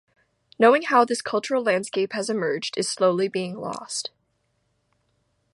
[0.57, 4.09] Knowing how this cultural landscape has emerged is slowly being lost.